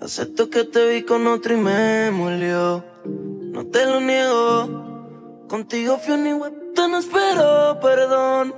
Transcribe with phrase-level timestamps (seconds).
[0.00, 2.84] Acepto que te vi con otro y me molió.
[3.52, 5.46] No te lo niego.
[5.48, 8.54] Contigo fui un te no espero perdón.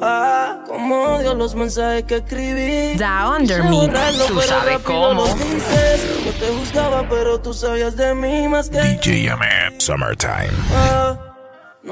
[0.00, 2.96] Ah, como odio los mensajes que escribí.
[2.96, 3.88] Da Under Me,
[4.28, 5.26] tú sabes cómo.
[5.26, 8.80] Yo te juzgaba, pero tú sabías de mí más que.
[8.80, 9.30] DJ
[9.78, 10.50] Summertime.
[10.74, 11.03] Ah,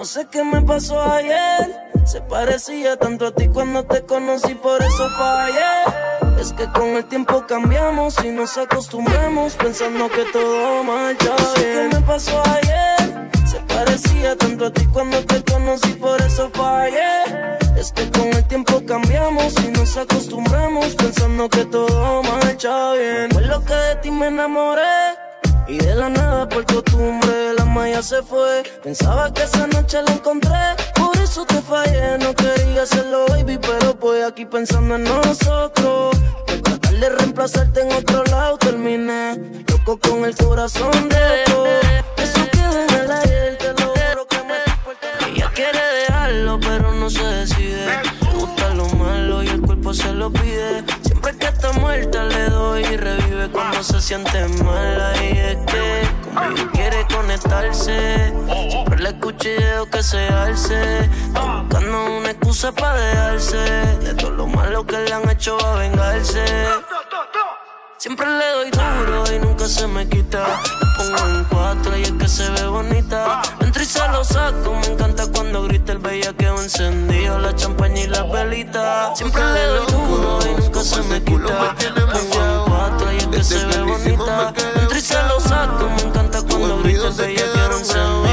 [0.03, 1.81] no sé qué me pasó ayer.
[2.05, 6.41] Se parecía tanto a ti cuando te conocí, por eso fallé.
[6.41, 11.91] Es que con el tiempo cambiamos y nos acostumbramos pensando que todo marcha bien.
[11.91, 13.31] ¿Qué me pasó ayer?
[13.47, 17.23] Se parecía tanto a ti cuando te conocí, por eso fallé.
[17.77, 23.31] Es que con el tiempo cambiamos y nos acostumbramos pensando que todo marcha bien.
[23.31, 25.22] Fue lo que de ti me enamoré.
[25.73, 28.63] Y de la nada por costumbre la malla se fue.
[28.85, 32.19] Pensaba que esa noche la encontré, por eso te fallé.
[32.19, 36.15] No quería hacerlo, baby, pero voy aquí pensando en nosotros.
[36.47, 41.65] Por tratar de reemplazarte en otro lado terminé loco con el corazón roto.
[42.19, 47.09] Eso queda en el aire, te lo juro que me Ella quiere dejarlo, pero no
[47.09, 47.87] se decide.
[48.21, 50.85] Le gusta lo malo y el cuerpo se lo pide.
[51.39, 55.13] Que está muerta le doy y revive cuando se siente mala.
[55.23, 56.03] Y es que
[56.35, 58.33] conmigo quiere conectarse.
[58.71, 61.11] Siempre le escucho y que se alce.
[61.33, 63.59] buscando una excusa para dejarse.
[64.05, 66.45] De todo lo malo que le han hecho a vengarse.
[68.03, 70.41] Siempre le doy duro y nunca se me quita.
[70.41, 73.43] La pongo en cuatro y es que se ve bonita.
[73.61, 78.09] Entro y se lo saco, me encanta cuando grita el bellaqueo encendido, la champaña y
[78.09, 79.17] las velitas.
[79.17, 81.77] Siempre le doy duro y nunca se me quita.
[81.95, 84.53] La pongo en cuatro y es que se ve bonita.
[84.81, 88.32] Entro y se lo saco, me encanta cuando grita el bellaqueo encendido,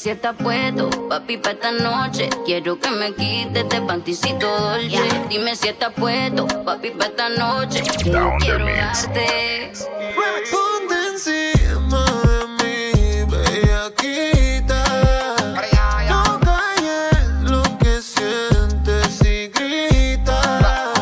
[0.00, 2.30] si estás puesto, papi, para esta noche.
[2.46, 4.98] Quiero que me quites este panticito dolce.
[5.28, 7.82] Dime si estás puesto, papi, para esta noche.
[8.02, 9.72] Quiero, quiero darte.
[10.50, 14.82] Ponte encima de mí, bellaquita.
[16.08, 20.94] No calles lo que sientes y grita.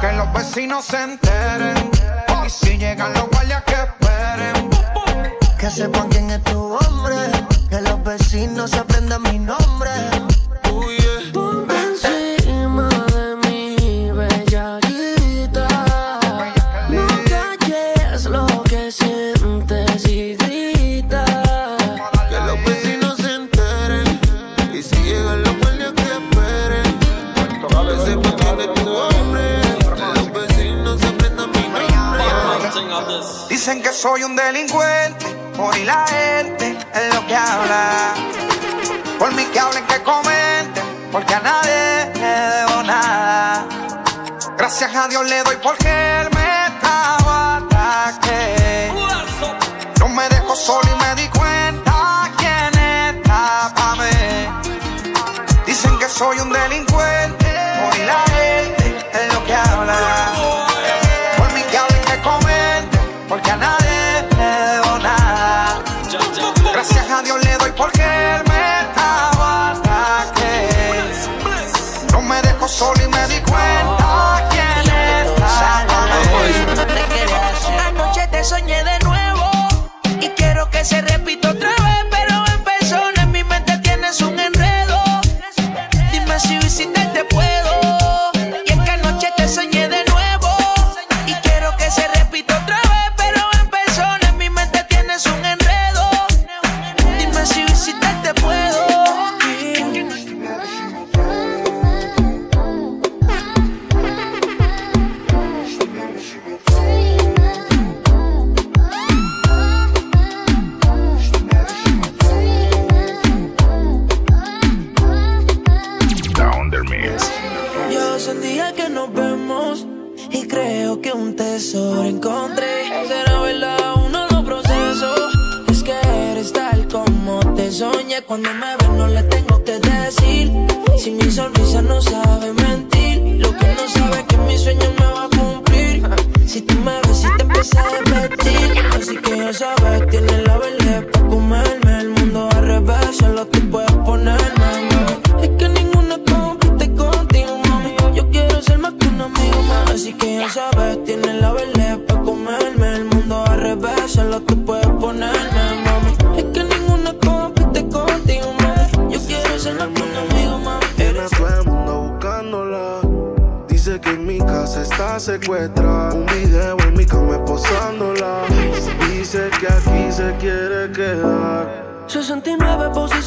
[0.00, 1.90] Que los vecinos se enteren.
[2.46, 4.70] Y si llegan los guardias que esperen.
[5.58, 7.33] Que sepan quién es tu hombre.
[7.74, 10.13] Que los vecinos aprendan mi nombre.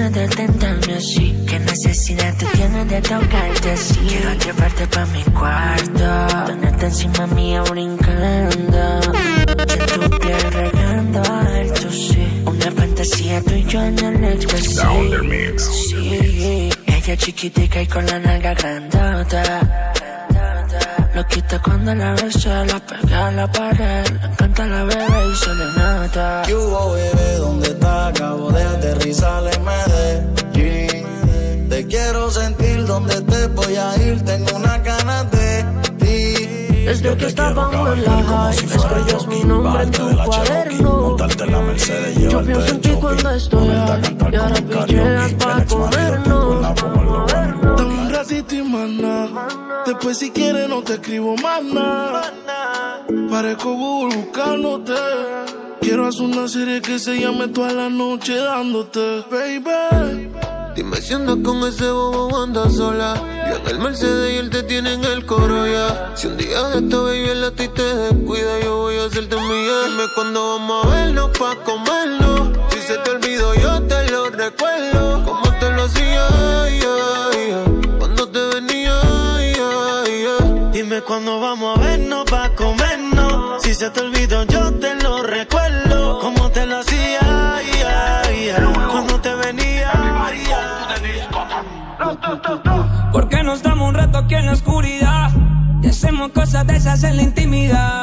[0.00, 1.44] tienes de tentarme así.
[1.46, 4.00] Qué necesidad tú tienes de tocarte así.
[4.08, 6.46] Quiero llevarte pa' mi cuarto.
[6.46, 9.12] Tenerte encima mía brincando.
[9.66, 12.42] Que tu piel regando alto, sí.
[12.46, 14.80] Una fantasía tú y yo en el éxtasis.
[15.22, 15.64] Mix.
[15.88, 19.92] Sí, ella chiquitica y con la nalga grandota.
[21.20, 24.08] Lo quita cuando la besa, la pega a la pared.
[24.08, 26.42] Le encanta la bebé y se le nota.
[26.46, 27.36] ¿Qué hubo, bebé?
[27.36, 28.06] ¿Dónde está?
[28.06, 31.68] Acabo de aterrizar en Medellín.
[31.68, 34.24] Te quiero sentir donde te voy a ir.
[34.24, 35.79] Tengo una ganas de.
[36.90, 41.16] Desde que estábamos en la high, escribías mi nombre en tu cuaderno.
[41.46, 44.92] La Mercedes, Yo pienso en ti cuando estoy cantar Y ahora karaoke.
[44.92, 46.76] llegas pa' comernos.
[47.76, 48.62] Dame un ratito y
[49.00, 49.48] nada.
[49.86, 52.22] Después si quieres no te escribo más nada.
[53.30, 54.94] Parezco Google buscándote.
[55.80, 60.28] Quiero hacer una serie que se llame toda la noche dándote, baby.
[60.80, 63.12] Dime si andas con ese bobo andas sola.
[63.50, 66.12] Yo en el Mercedes y él te tiene en el coro ya.
[66.16, 69.74] Si un día de esta baby el ti te descuida, yo voy a hacerte mía.
[69.88, 72.56] Dime cuándo vamos a vernos pa' comernos.
[72.70, 75.22] Si se te olvidó, yo te lo recuerdo.
[75.22, 76.26] Como te lo hacía,
[77.98, 78.98] cuando te venía,
[79.34, 79.54] ay.
[80.72, 83.62] Dime cuándo vamos a vernos pa' comernos.
[83.62, 84.89] Si se te olvidó, yo te
[97.04, 97.99] en la intimidad.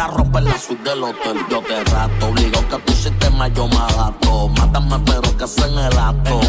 [0.00, 1.36] La bella que era romper la suite del hotel.
[1.50, 4.48] Yo te rato, obligo que tu sistema yo me adapto.
[4.48, 6.40] Mátame, pero que sea en el acto.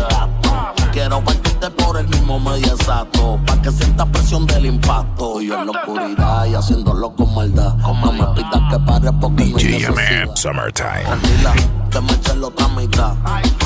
[0.91, 3.39] Quiero partirte por el mismo medio exacto.
[3.46, 5.41] Pa' que sienta presión del impacto.
[5.41, 7.75] Y en la oscuridad y haciéndolo con maldad.
[7.75, 10.36] No me pidas que pare porque no hay DJ Ahmed necesidad.
[10.36, 11.03] Summertime.
[11.03, 11.53] Tranquila,
[11.91, 13.15] que me eche la otra mitad.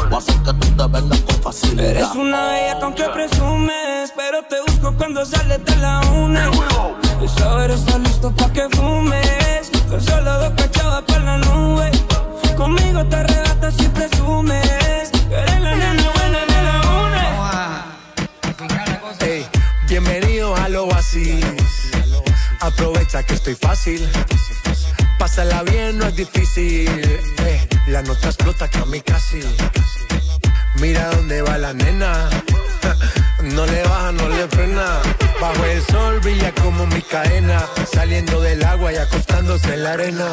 [0.09, 1.85] Voy a hacer que tú te vengas con facilidad.
[1.85, 6.51] Eres una bella con que presumes, pero te busco cuando sales de la una.
[7.21, 11.91] Y saber está listo pa' que fumes, con solo dos cachavas por la nube.
[12.55, 18.65] Conmigo te arrebatas y presumes, que eres la nena buena de la una.
[19.19, 19.45] Ey,
[19.87, 21.39] bienvenido a lo así.
[22.59, 24.07] Aprovecha que estoy fácil.
[25.19, 26.89] Pásala bien, no es difícil.
[27.45, 29.41] Ey, la nota explota que a mí casi.
[30.79, 32.29] Mira dónde va la nena.
[33.43, 34.99] No le baja, no le frena.
[35.39, 37.63] Bajo el sol brilla como mi cadena.
[37.93, 40.27] Saliendo del agua y acostándose en la arena.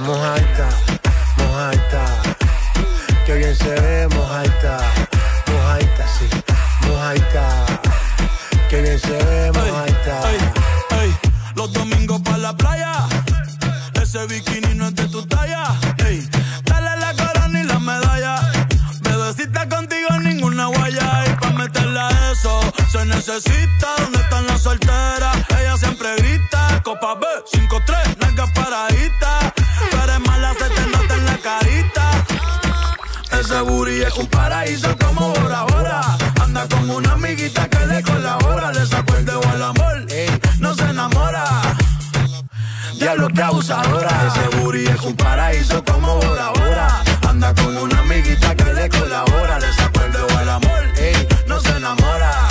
[0.00, 0.68] Mojaita,
[1.36, 2.28] mojaita.
[3.28, 4.78] Qué bien se ve, mojadita,
[5.52, 6.26] mojadita, sí,
[6.86, 7.66] mojadita.
[8.70, 10.22] Qué bien se ve, mojadita.
[11.54, 12.92] Los domingos para la playa,
[14.00, 15.78] ese bikini no es de tu talla.
[23.04, 23.94] Necesita.
[23.98, 25.36] ¿Dónde están las solteras?
[25.58, 26.80] Ella siempre grita.
[26.82, 29.52] Copa B, 5-3, nalgas paraditas.
[29.90, 32.10] Tú eres mala, se te nota en la carita.
[33.38, 36.00] Ese booty es un paraíso como Bora Bora.
[36.42, 38.72] Anda con una amiguita que le colabora.
[38.72, 40.06] Le sacó el dedo al amor,
[40.58, 41.44] no se enamora.
[42.98, 44.10] Diablo que abusadora.
[44.26, 47.04] Ese booty es un paraíso como Bora Bora.
[47.28, 49.58] Anda con una amiguita que le colabora.
[49.60, 50.82] Le sacó el dedo al amor,
[51.46, 52.48] no se enamora.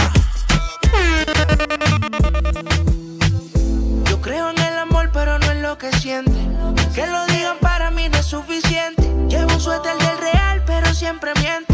[6.00, 9.02] Que lo digan para mí no es suficiente.
[9.28, 11.67] Llevo un suéter del real, pero siempre miente.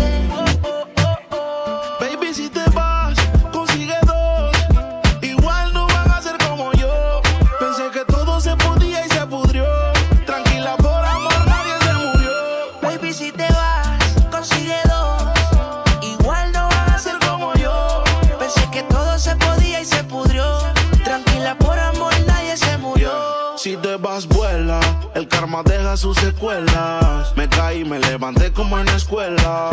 [25.61, 27.31] Deja sus secuelas.
[27.35, 29.69] Me caí, me levanté como en la escuela.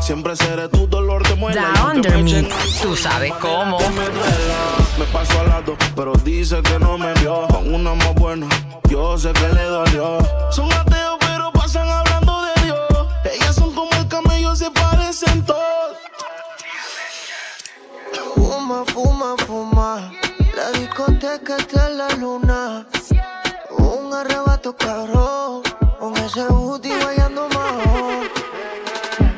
[0.00, 1.60] Siempre seré tu dolor de muela.
[1.60, 2.48] Da y Under me
[2.80, 3.78] tú sabes cómo.
[3.78, 4.60] me duela.
[4.98, 7.46] Me paso al lado, pero dice que no me vio.
[7.48, 8.48] Con una más buena,
[8.88, 10.18] yo sé que le dolió.
[10.50, 13.06] Son ateos, pero pasan hablando de Dios.
[13.34, 15.60] Ellas son como el camello, se parecen todos.
[18.34, 20.12] Fuma, fuma, fuma.
[20.56, 22.86] La discoteca está en la luna.
[23.78, 25.62] Un arrebato cabrón.
[25.98, 28.28] Con ese booty guayando más.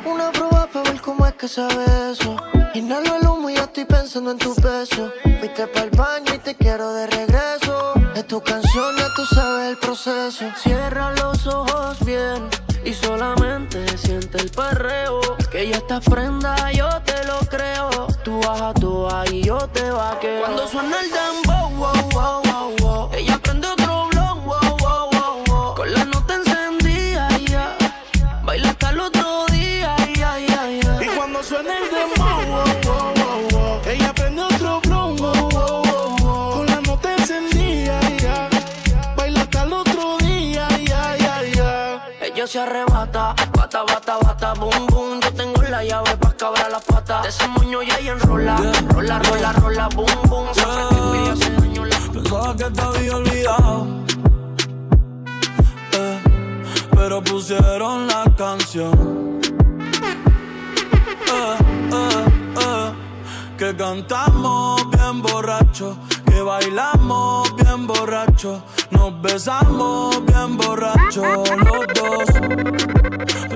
[0.05, 2.35] Una prueba para ver cómo es que sabe eso.
[2.73, 5.11] Inhalo el humo y ya estoy pensando en tu peso.
[5.39, 7.93] Fuiste para el baño y te quiero de regreso.
[8.15, 10.45] Es tu canción, ya tú sabes el proceso.
[10.61, 12.49] Cierra los ojos bien
[12.83, 15.21] y solamente siente el perreo.
[15.51, 18.07] Que ya estás prenda, yo te lo creo.
[18.23, 20.41] Tú bajas tú y yo te vaqueo.
[20.41, 23.09] Cuando suena el dembow, wow, wow, wow, wow.
[23.13, 23.39] Ella
[43.73, 45.19] bata, bata, bata, boom, boom.
[45.21, 47.23] Yo tengo la llave pa' cabrar las patas.
[47.23, 48.55] De ese moño ya y enrola,
[48.89, 50.47] rola, rola, rola, boom, boom.
[50.53, 53.87] Se prende y hace daño la Pensaba que te había olvidado.
[55.93, 56.19] eh,
[56.95, 59.39] pero pusieron la canción.
[61.33, 61.57] Eh,
[62.59, 62.93] eh,
[63.57, 68.61] que cantamos bien borracho, que bailamos bien borracho,
[68.91, 73.22] nos besamos bien borracho los dos.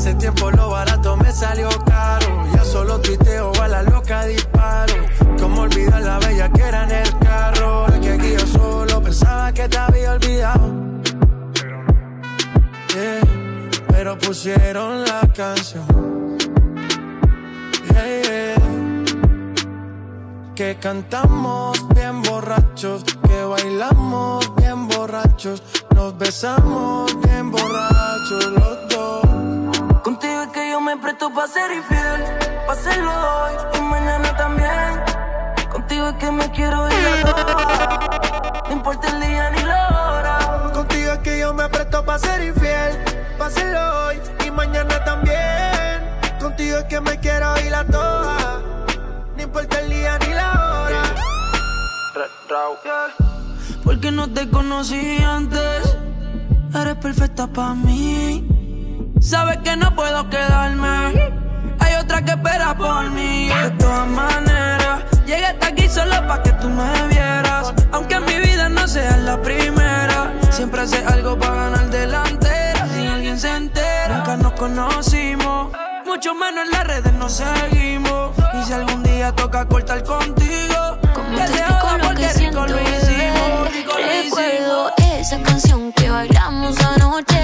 [0.00, 2.46] Hace tiempo lo barato me salió caro.
[2.54, 4.94] Ya solo tuiteo a la loca disparo.
[5.38, 7.86] Como olvidar la bella que era en el carro.
[7.88, 10.72] Es que aquí yo solo pensaba que te había olvidado.
[12.94, 13.20] Yeah,
[13.88, 15.84] pero pusieron la canción.
[17.92, 18.54] Yeah, yeah.
[20.54, 25.62] Que cantamos bien borrachos, que bailamos bien borrachos,
[25.94, 29.29] nos besamos bien borrachos los dos.
[31.40, 32.20] Pa' ser infiel,
[32.66, 35.00] pa' hacerlo hoy y mañana también.
[35.72, 40.72] Contigo es que me quiero ir a toa, no importa el día ni la hora.
[40.74, 42.92] Contigo es que yo me presto pa' ser infiel,
[43.38, 45.96] pa' hacerlo hoy y mañana también.
[46.38, 48.60] Contigo es que me quiero ir a toa,
[49.34, 51.02] no importa el día ni la hora.
[53.82, 55.96] Porque no te conocí antes,
[56.74, 58.49] eres perfecta pa' mí.
[59.20, 61.32] Sabes que no puedo quedarme.
[61.78, 63.48] Hay otra que espera por mí.
[63.48, 67.72] De todas maneras, llegué hasta aquí solo para que tú me vieras.
[67.92, 72.86] Aunque en mi vida no sea la primera, siempre hace algo para ganar delantera.
[72.94, 75.72] Si alguien se entera, nunca nos conocimos.
[76.06, 78.30] Mucho menos en las redes nos seguimos.
[78.60, 80.98] Y si algún día toca cortar contigo,
[81.46, 83.72] te joda porque rico lo hicimos.
[83.72, 85.20] Rico lo Recuerdo hicimos.
[85.20, 87.39] esa canción que bailamos anoche.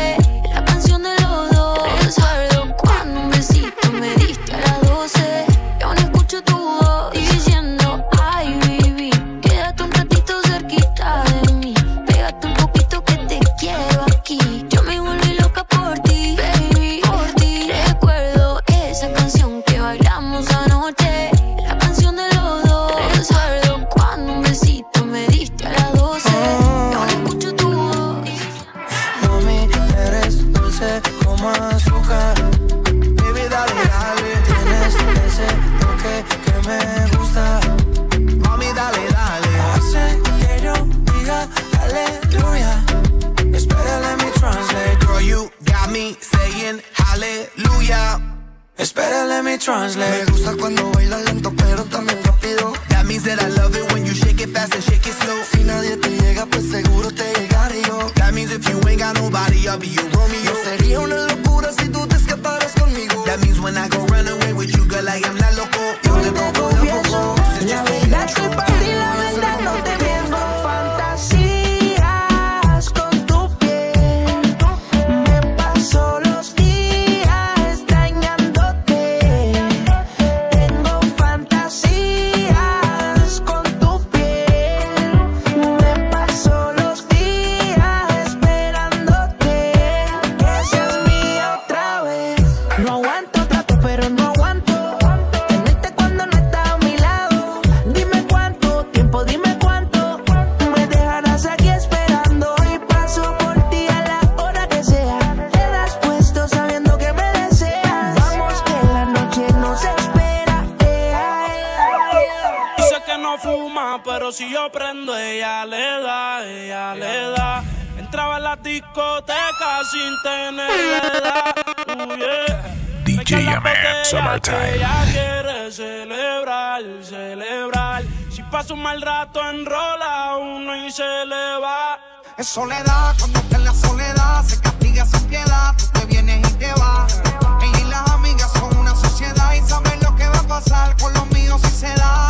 [114.37, 117.65] Si yo prendo, ella le da, ella le da.
[117.99, 121.55] Entraba en la discoteca sin tener edad.
[121.89, 122.75] Uh, yeah.
[123.07, 124.75] DJ Yaman, Summertime.
[124.75, 128.03] Ella quiere celebrar, celebrar.
[128.31, 131.99] Si pasa un mal rato, enrola uno y se le va.
[132.37, 136.55] Es soledad, cuando está en la soledad, se castiga sin piedad, tú te vienes y
[136.57, 137.23] te vas.
[137.63, 141.15] Ella y las amigas son una sociedad y saben lo que va a pasar con
[141.15, 142.29] los míos si se da.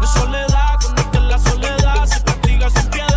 [0.00, 0.47] De soledad,
[1.38, 3.07] soledad, se castiga sin piedad.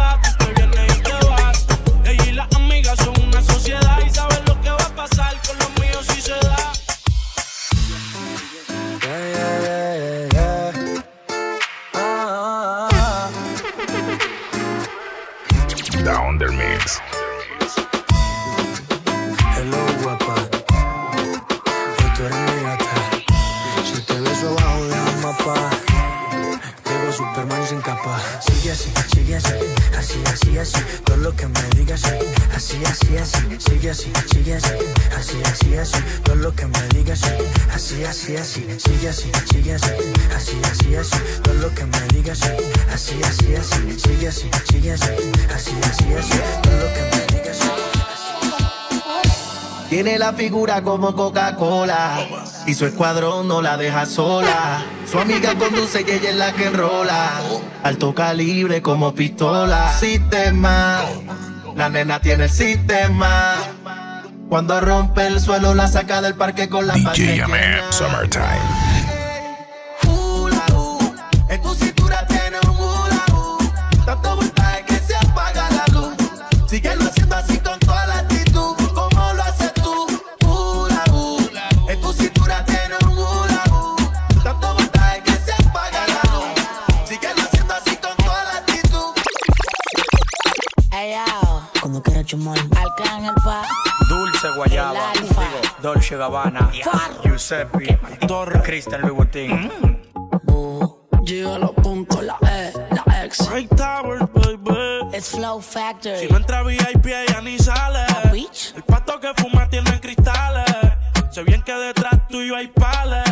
[30.32, 30.80] Así, así.
[31.04, 32.16] Todo lo que me digas, sí.
[32.56, 33.38] Así, así, así.
[33.60, 34.76] Sigue así, sigue así.
[35.18, 35.98] Así, así, así.
[36.24, 37.32] Todo lo que me digas, sí.
[37.74, 38.66] Así, así, así.
[38.80, 39.92] Sigue así, sigue así.
[40.34, 41.18] Así, así, así.
[41.44, 42.52] Todo lo que me digas, sí.
[42.94, 44.00] Así, así, así.
[44.00, 45.12] Sigue así, sigue así.
[45.54, 46.40] Así, así, así.
[46.64, 47.91] Todo lo que me digas, sí.
[49.92, 52.26] Tiene la figura como Coca-Cola
[52.66, 54.86] y su escuadrón no la deja sola.
[55.06, 57.42] Su amiga conduce y ella es la que enrola.
[57.84, 59.92] Alto calibre como pistola.
[59.92, 61.02] Sistema,
[61.76, 63.56] la nena tiene el sistema.
[64.48, 67.44] Cuando rompe el suelo la saca del parque con la DJ
[67.90, 68.92] Summertime.
[96.12, 96.70] Dolce Gabbana,
[97.24, 97.98] Giuseppe,
[98.28, 99.72] Torre, Cristian Louis Vuitton.
[101.24, 103.50] Llega los puntos, la E, la X.
[103.50, 105.16] Right Towers, baby.
[105.16, 106.18] It's Flow Factory.
[106.18, 108.06] Si no entra VIP, ella ni sale.
[108.32, 108.74] Bitch.
[108.76, 110.66] El pato que fuma tiene cristales.
[111.32, 113.24] Sé bien que detrás tuyo hay pales.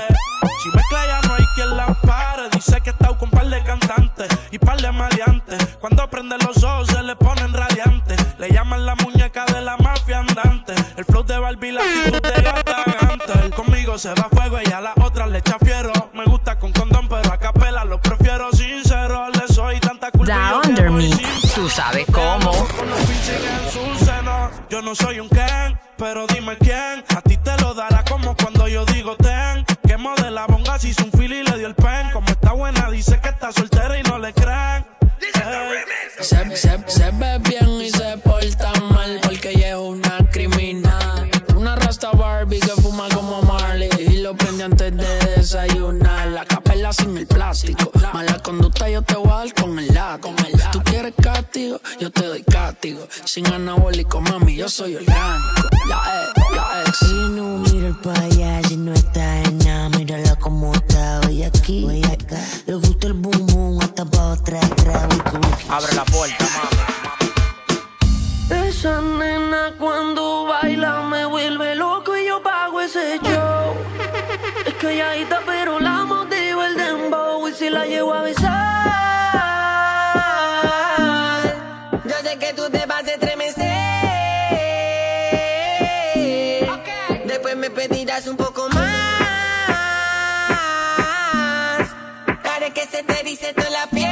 [0.63, 2.49] Si mezcla ya no hay quien la pare.
[2.53, 5.77] Dice que está con par de cantantes y par de maleantes.
[5.81, 8.17] Cuando prende los ojos se le ponen radiantes.
[8.37, 10.73] Le llaman la muñeca de la mafia andante.
[10.95, 12.38] El flow de Barbie, la actitud
[13.99, 15.91] se da fuego y a la otra le echa fiero.
[16.13, 19.27] Me gusta con condón, pero a capela lo prefiero sincero.
[19.29, 20.61] Le soy tanta culpa.
[20.63, 21.09] Under me,
[21.53, 22.51] tú sabes cómo.
[24.69, 26.68] Yo no soy un can, pero dime quién.
[82.39, 83.65] que tú te vas a estremecer.
[87.25, 88.87] Después me pedirás un poco más.
[92.43, 94.09] Haré que se te dice toda la piel.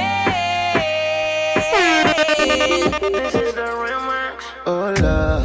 [4.66, 5.42] Hola,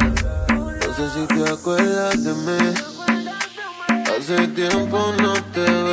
[0.49, 2.73] no sé si te acuerdas de mí.
[4.17, 5.92] Hace tiempo no te veo.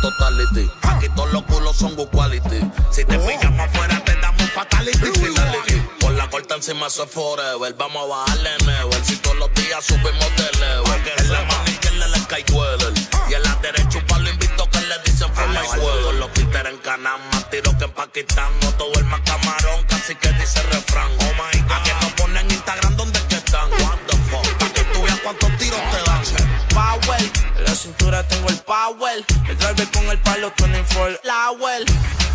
[0.00, 0.70] totality.
[0.82, 2.60] Aquí todos los culos son good quality.
[2.90, 4.98] Si te pillamos afuera, te damos fatality.
[4.98, 5.82] Finality.
[6.00, 7.74] Por la corta encima, eso es forever.
[7.74, 9.04] Vamos a bajarle never.
[9.04, 11.02] Si todos los días subimos de level.
[11.02, 12.94] Que es la mano izquierda el
[13.30, 16.72] Y en la derecha un palo invito que le dicen for my Con los títeres
[16.72, 18.52] en Canam, más tiro que en Pakistán.
[18.62, 21.10] No todo el más camarón, casi que dice refrán.
[21.20, 21.72] Oh my God.
[21.72, 23.70] Aquí nos ponen Instagram donde que están.
[23.72, 24.58] What the fuck.
[24.58, 27.20] Para que tú veas cuántos tiros te dan power.
[27.56, 29.24] En la cintura tengo el power.
[29.48, 31.80] El driver con el palo 24 hour.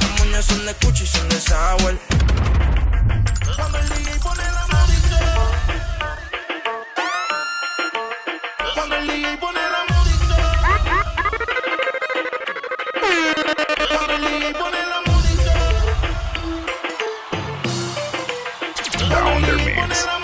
[0.01, 1.97] Las moñas son de cuchi y son de sour.
[3.55, 5.19] Cuando el DJ pone la música.
[8.75, 9.83] Cuando el DJ pone la
[19.09, 20.22] Down their means.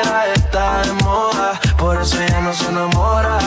[0.00, 3.38] soltera está de moda, por eso ella no se enamora.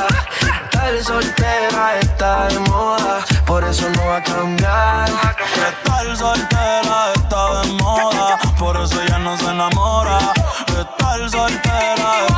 [0.71, 5.09] Tal soltera está de moda, por eso no va a cambiar.
[5.09, 10.19] Estar soltera está de moda, por eso ella no se enamora.
[10.67, 12.32] Estar soltera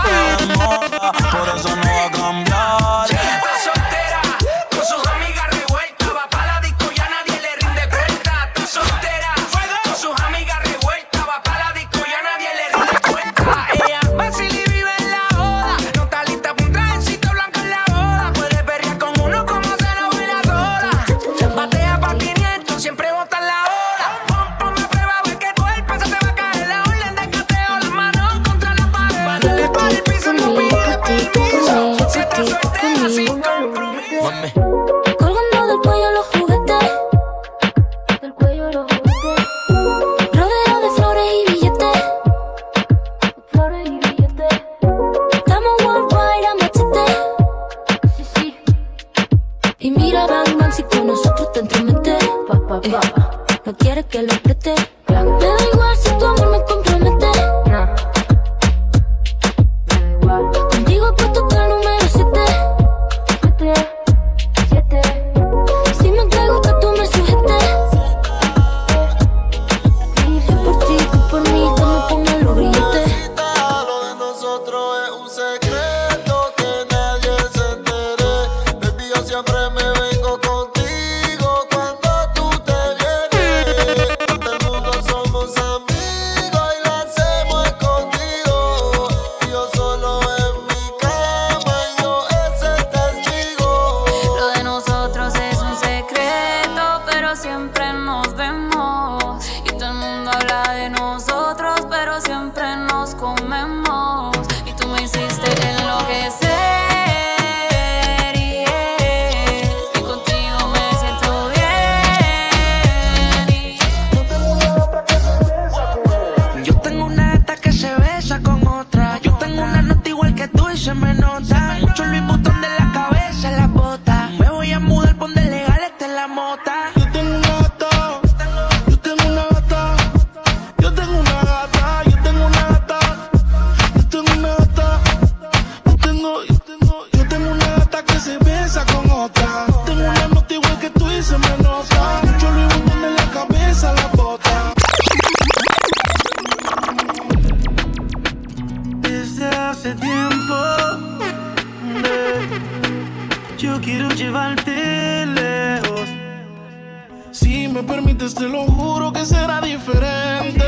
[157.96, 160.66] permites, te lo juro que será diferente.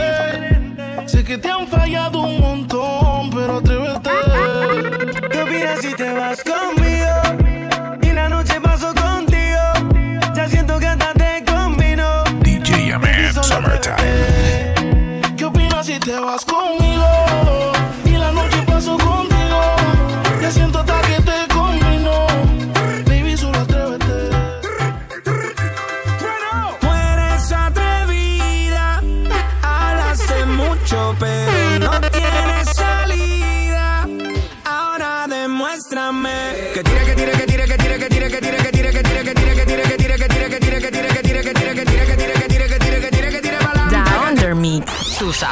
[1.07, 2.66] Sé que te han fallado un montón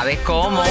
[0.06, 0.62] sabes cómo.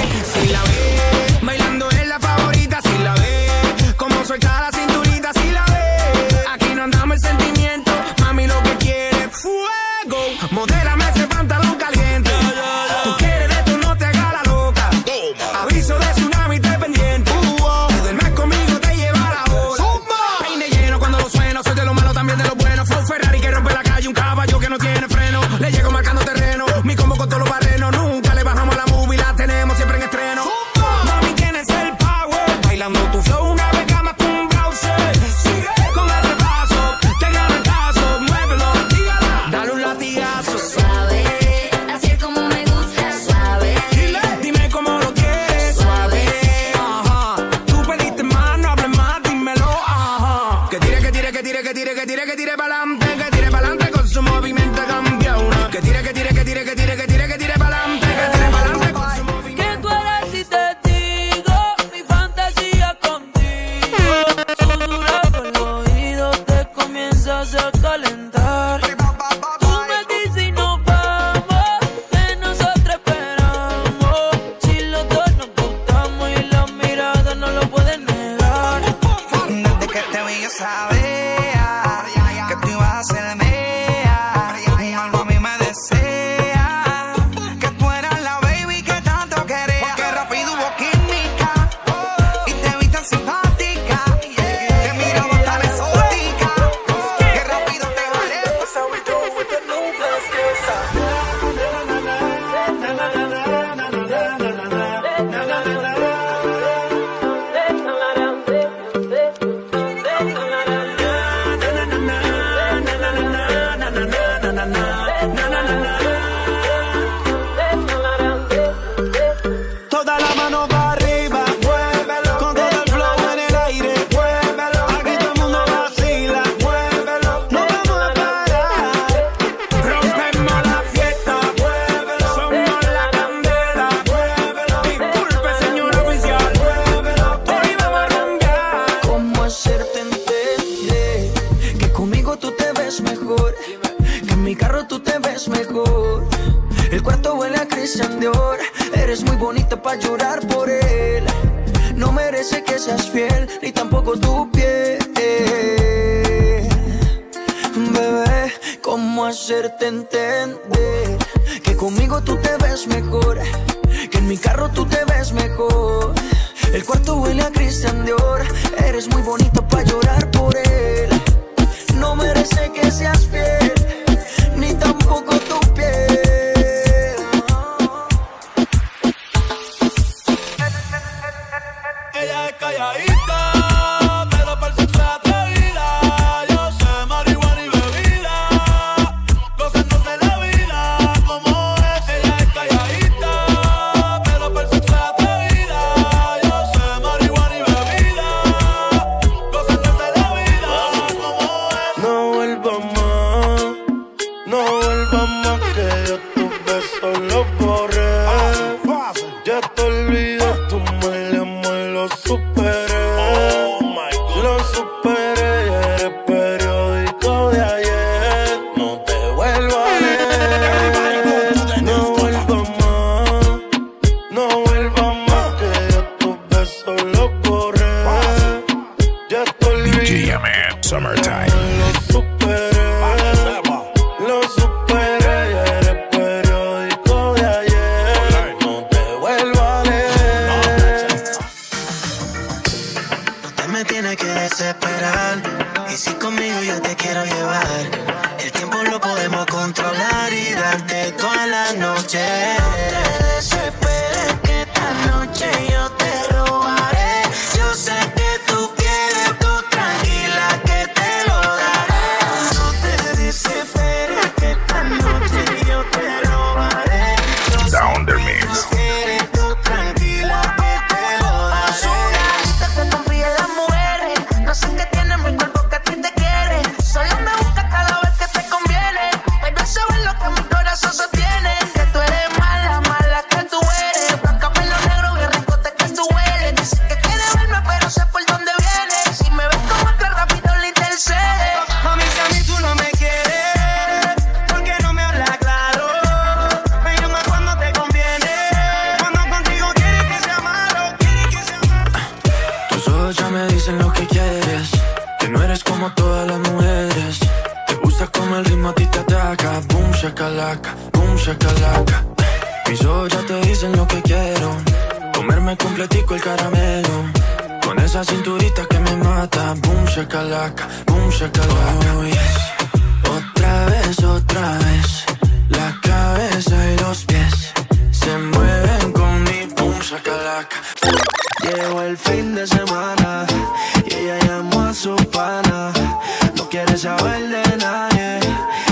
[336.55, 338.21] quiere saber de nadie.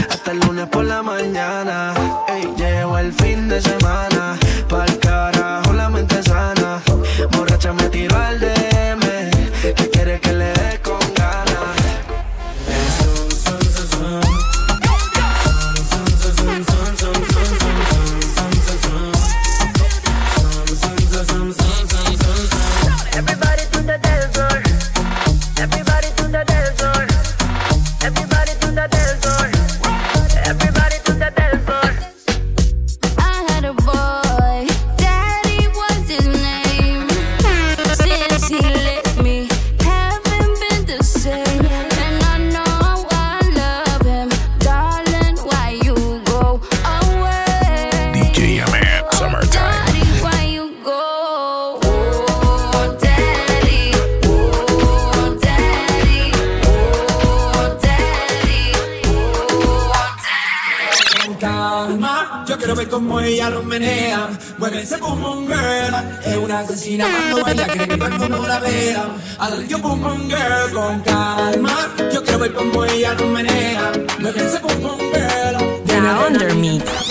[0.08, 1.92] Hasta el lunes por la mañana.
[2.28, 4.11] Ey, llegó el fin de semana.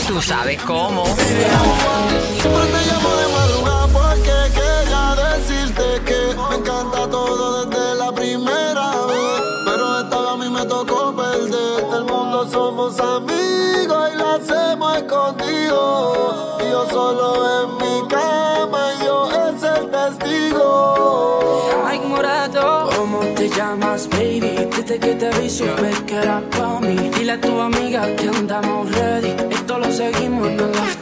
[0.07, 1.05] Tú sabes cómo.
[1.05, 8.91] Siempre te llamo de madrugada porque quería decirte que me encanta todo desde la primera
[9.05, 9.41] vez.
[9.65, 11.85] Pero esta vez a mí me tocó perder.
[11.93, 16.57] El mundo somos amigos y lo hacemos escondido.
[16.65, 21.69] Y yo solo en mi cama y yo es el testigo.
[21.85, 22.89] Ay, morado.
[22.95, 24.67] ¿Cómo te llamas, baby?
[24.75, 27.09] Desde que te vi supe que era para mí.
[27.09, 29.50] Dile a tu amiga que andamos ready
[29.91, 31.00] seguimos, no las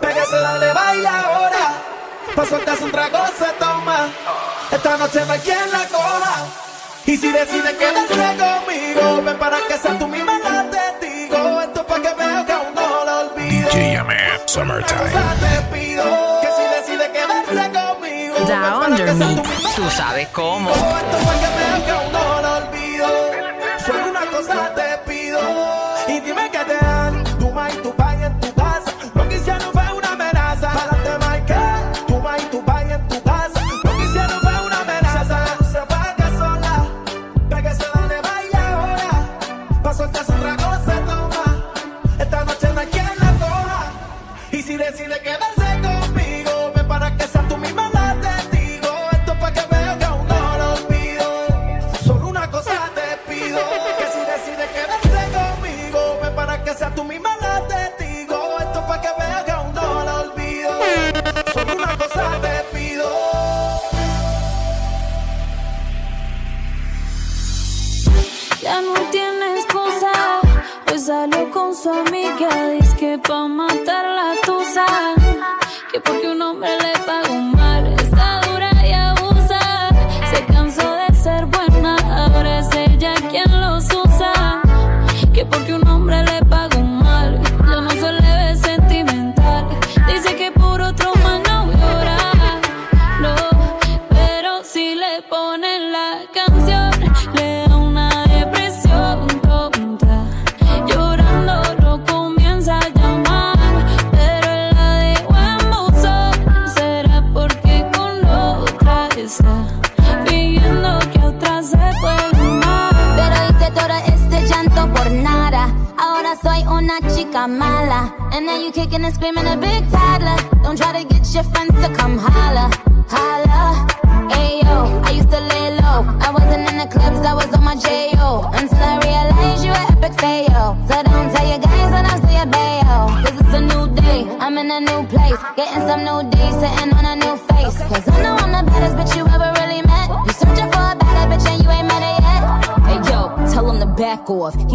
[0.00, 1.66] Pégase, dale, baila ahora.
[2.34, 4.08] Pa' soltarse un trago se toma.
[4.70, 6.34] Esta noche no hay quien la coja.
[7.06, 11.60] Y si decide quedarse conmigo, ven para que sea tú misma la testigo.
[11.60, 13.70] Esto pa' que vea que aún no lo olvido.
[13.70, 14.00] DJ
[14.46, 15.10] Summertime.
[15.40, 16.04] Te pido
[16.40, 19.42] que si decide quedarse conmigo, Da Under Me,
[19.76, 20.70] tú, sabes cómo.
[20.70, 23.08] Esto pa' que vea que aún no lo olvido.
[23.86, 25.40] Solo una cosa te pido.
[26.08, 27.92] Y dime que te dan tu ma y tu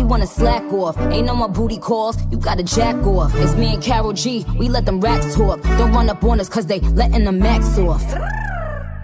[0.07, 0.97] wanna slack off.
[1.11, 3.33] Ain't no more booty calls, you gotta jack off.
[3.35, 5.61] It's me and Carol G, we let them racks talk.
[5.77, 8.03] Don't run up on us cause they letting the max off.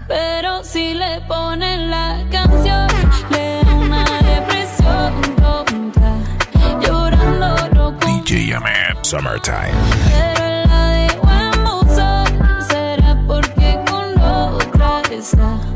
[0.07, 2.87] Pero si le ponen la canción,
[3.29, 6.17] le una depresión tonta.
[6.81, 9.73] Llorando no DJ Amet, Summertime.
[10.11, 15.70] Pero la de será porque con otra está.